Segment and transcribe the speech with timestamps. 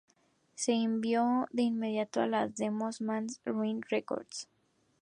[0.55, 4.47] Se envió de inmediato a la demo Man's Ruin Records.